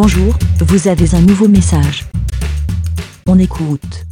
[0.00, 2.04] Bonjour, vous avez un nouveau message.
[3.26, 4.04] On écoute.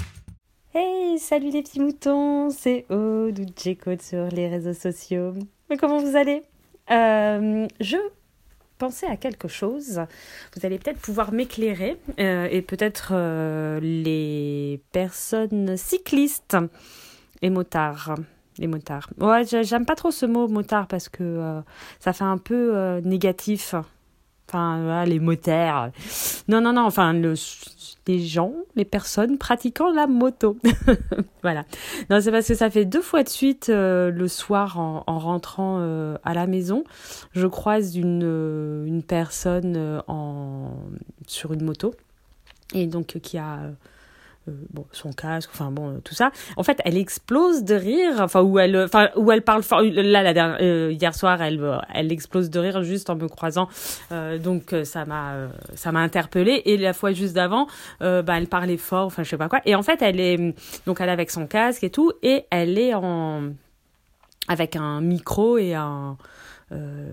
[0.75, 5.35] Hey, salut les petits moutons, c'est Aude ou J-Code sur les réseaux sociaux.
[5.71, 6.43] Mais comment vous allez?
[6.91, 7.99] Euh, Je
[8.79, 10.01] pensais à quelque chose.
[10.57, 16.57] Vous allez peut-être pouvoir m'éclairer euh, et peut-être euh, les personnes cyclistes
[17.43, 18.17] et motards.
[18.59, 19.09] Les motards.
[19.21, 21.61] Ouais, j'ai- j'aime pas trop ce mot motard parce que
[22.01, 23.77] ça fait un peu négatif.
[24.49, 25.91] Enfin, les motards.
[26.49, 27.35] Non, non, non, enfin, le,
[28.07, 30.57] les gens, les personnes pratiquant la moto.
[31.43, 31.65] voilà.
[32.11, 35.19] Non, c'est parce que ça fait deux fois de suite euh, le soir en, en
[35.19, 36.85] rentrant euh, à la maison,
[37.33, 40.71] je croise une, euh, une personne euh, en,
[41.27, 41.95] sur une moto
[42.75, 43.61] et donc euh, qui a
[44.71, 46.31] bon, son casque, enfin bon, euh, tout ça.
[46.57, 49.83] En fait, elle explose de rire, enfin où elle, enfin où elle parle fort.
[49.83, 53.29] Là, la dernière, euh, hier soir, elle, euh, elle explose de rire juste en me
[53.29, 53.69] croisant.
[54.13, 56.63] Euh, donc euh, ça m'a, euh, ça m'a interpellée.
[56.65, 57.67] Et la fois juste d'avant,
[58.03, 59.61] euh, bah, elle parlait fort, enfin je sais pas quoi.
[59.65, 60.55] Et en fait, elle est,
[60.87, 63.51] donc elle est avec son casque et tout, et elle est en,
[64.49, 66.17] avec un micro et un
[66.73, 67.11] euh,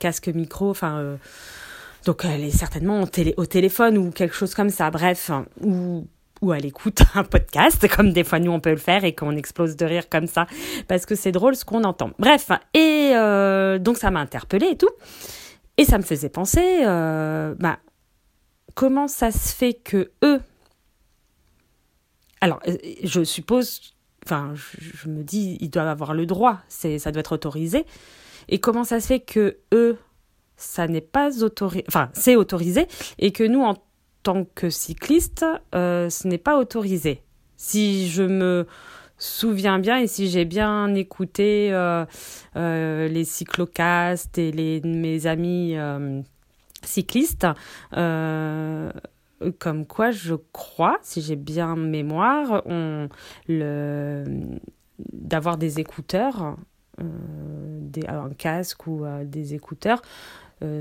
[0.00, 0.98] casque micro, enfin.
[0.98, 1.16] euh,
[2.06, 5.30] donc elle est certainement au, télé, au téléphone ou quelque chose comme ça, bref,
[5.62, 6.06] ou
[6.44, 9.36] ou elle écoute un podcast, comme des fois nous on peut le faire et qu'on
[9.36, 10.46] explose de rire comme ça,
[10.86, 12.10] parce que c'est drôle ce qu'on entend.
[12.18, 14.90] Bref, et euh, donc ça m'a interpellée et tout,
[15.78, 17.78] et ça me faisait penser, euh, bah,
[18.74, 20.40] comment ça se fait que eux,
[22.40, 23.94] alors euh, je suppose,
[24.26, 27.86] enfin je me dis, ils doivent avoir le droit, c'est ça doit être autorisé,
[28.48, 29.96] et comment ça se fait que eux,
[30.56, 32.86] ça n'est pas autorisé, enfin c'est autorisé,
[33.18, 33.74] et que nous en
[34.24, 37.22] tant que cycliste, euh, ce n'est pas autorisé.
[37.56, 38.66] Si je me
[39.18, 42.04] souviens bien et si j'ai bien écouté euh,
[42.56, 45.76] euh, les cyclocastes et les, mes amis
[46.82, 47.46] cyclistes,
[47.92, 52.64] comme quoi je crois, si j'ai bien mémoire,
[55.12, 56.56] d'avoir des écouteurs,
[56.98, 60.02] un casque ou des écouteurs,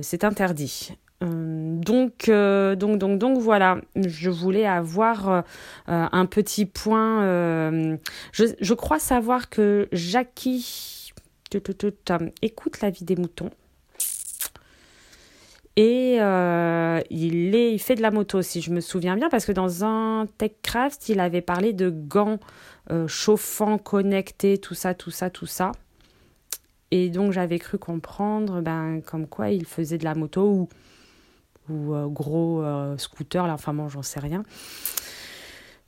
[0.01, 0.95] c'est interdit.
[1.23, 5.41] Euh, donc, euh, donc, donc, donc, voilà, je voulais avoir euh,
[5.87, 7.21] un petit point.
[8.31, 11.11] je, crois savoir que Jackie
[12.41, 13.51] écoute la vie des moutons.
[15.75, 16.17] Et
[17.09, 21.09] il, fait de la moto, si je me souviens bien, parce que dans un TechCraft,
[21.09, 22.39] il avait parlé de gants
[23.07, 25.71] chauffants, connectés, tout ça, tout ça, tout ça.
[26.91, 30.69] Et donc j'avais cru comprendre ben, comme quoi il faisait de la moto ou
[31.69, 34.43] ou euh, gros euh, scooter, là, enfin bon, j'en sais rien.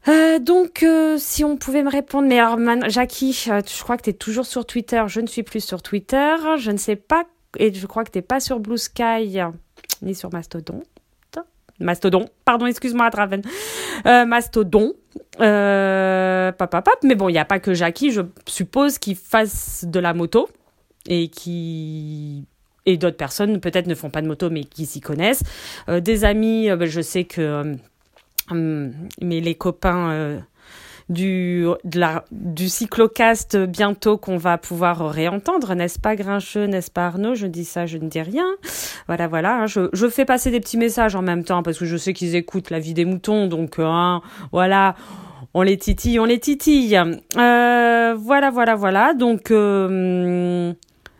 [0.07, 0.85] Euh, donc,
[1.17, 2.59] si on pouvait me répondre, mais alors,
[2.89, 6.35] Jackie, je crois que tu es toujours sur Twitter, je ne suis plus sur Twitter,
[6.57, 7.25] je ne sais pas,
[7.57, 9.39] et je crois que tu pas sur Blue Sky,
[10.01, 10.83] ni sur Mastodon.
[11.79, 13.41] Mastodon, pardon, excuse-moi, Draven.
[14.05, 14.93] Mastodon,
[15.41, 17.03] euh, pap, pap, pap.
[17.03, 20.49] mais bon, il n'y a pas que Jackie, je suppose, qui fasse de la moto
[21.07, 22.45] et qui
[22.85, 25.43] et d'autres personnes peut-être ne font pas de moto mais qui s'y connaissent.
[25.89, 27.75] Euh, des amis, euh, ben, je sais que euh,
[28.51, 30.39] hum, mais les copains
[31.09, 31.67] du
[32.31, 37.35] du cyclocast bientôt qu'on va pouvoir réentendre, n'est-ce pas Grincheux, n'est-ce pas Arnaud?
[37.35, 38.47] Je dis ça, je ne dis rien.
[39.07, 39.61] Voilà, voilà.
[39.61, 42.13] hein, je, je fais passer des petits messages en même temps parce que je sais
[42.13, 44.21] qu'ils écoutent la vie des moutons, donc hein,
[44.51, 44.95] voilà.
[45.53, 46.99] On les titille, on les titille.
[48.17, 49.13] Voilà, voilà, voilà.
[49.13, 50.73] Donc, euh,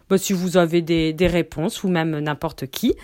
[0.10, 2.96] bah, si vous avez des, des réponses ou même n'importe qui,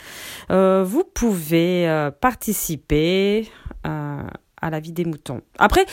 [0.51, 3.49] euh, vous pouvez euh, participer
[3.87, 4.21] euh,
[4.61, 5.41] à la vie des moutons.
[5.57, 5.85] Après,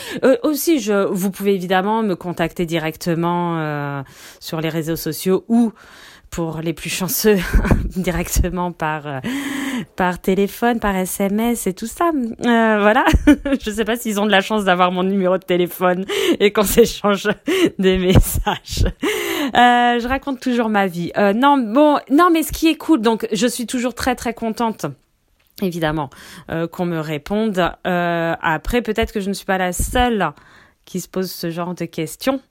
[0.43, 4.03] aussi, je, vous pouvez évidemment me contacter directement
[4.39, 5.73] sur les réseaux sociaux ou
[6.29, 7.37] pour les plus chanceux
[7.95, 9.21] directement par
[9.95, 12.11] par téléphone, par SMS et tout ça.
[12.43, 13.05] Voilà.
[13.59, 16.05] je sais pas s'ils ont de la chance d'avoir mon numéro de téléphone
[16.39, 17.27] et qu'on s'échange
[17.79, 18.85] des messages.
[19.55, 21.11] Euh, je raconte toujours ma vie.
[21.17, 24.85] Euh, non, non, mais ce qui est cool, donc je suis toujours très très contente.
[25.61, 26.09] Évidemment,
[26.49, 27.59] euh, qu'on me réponde.
[27.83, 30.31] Après, peut-être que je ne suis pas la seule
[30.85, 32.41] qui se pose ce genre de questions.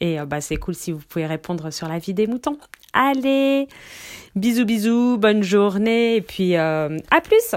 [0.00, 2.58] Et bah, c'est cool si vous pouvez répondre sur la vie des moutons.
[2.92, 3.68] Allez,
[4.34, 6.90] bisous bisous, bonne journée et puis à
[7.22, 7.54] plus.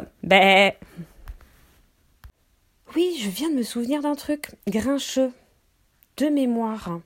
[2.96, 5.31] Oui, je viens de me souvenir d'un truc, grincheux,
[6.18, 7.00] de mémoire.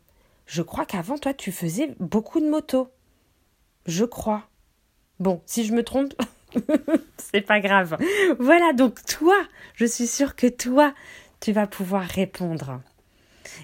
[0.50, 2.92] Je crois qu'avant toi tu faisais beaucoup de motos.
[3.86, 4.50] Je crois.
[5.19, 6.16] Bon, si je me trompe,
[7.18, 7.98] c'est pas grave.
[8.40, 9.38] Voilà, donc toi,
[9.75, 10.96] je suis sûre que toi,
[11.40, 12.81] tu vas pouvoir répondre.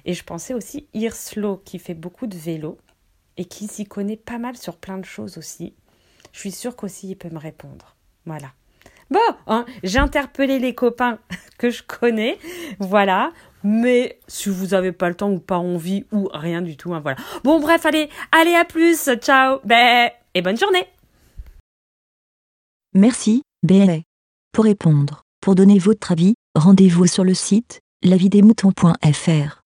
[0.06, 2.78] Et je pensais aussi Irslo qui fait beaucoup de vélo
[3.38, 5.74] et qui s'y connaît pas mal sur plein de choses aussi.
[6.34, 7.96] Je suis sûre qu'aussi il peut me répondre.
[8.28, 8.54] Voilà.
[9.10, 11.18] Bon, hein, j'ai interpellé les copains
[11.58, 12.38] que je connais,
[12.80, 13.32] voilà.
[13.68, 17.00] Mais si vous n'avez pas le temps ou pas envie ou rien du tout, hein,
[17.00, 17.18] voilà.
[17.44, 20.88] Bon, bref, allez, allez, à plus, ciao, ben, et bonne journée.
[22.94, 24.02] Merci, BLA.
[24.52, 29.65] Pour répondre, pour donner votre avis, rendez-vous sur le site lavidemouton.fr.